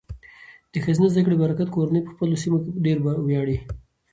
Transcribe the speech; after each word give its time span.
د 0.71 0.73
ښځینه 0.83 1.07
زده 1.13 1.21
کړې 1.25 1.35
په 1.37 1.41
برکت، 1.43 1.69
کورنۍ 1.75 2.01
په 2.03 2.11
خپلو 2.13 2.35
سیمو 2.43 2.57
ډیر 2.85 2.97
ویاړي. 3.27 3.57